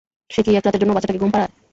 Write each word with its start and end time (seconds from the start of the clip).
সে 0.29 0.41
কি 0.45 0.51
এক 0.51 0.63
রাতের 0.65 0.81
জন্যও 0.81 0.95
বাচ্চাটাকে 0.95 1.21
ঘুম 1.21 1.31
পাড়ায়? 1.33 1.51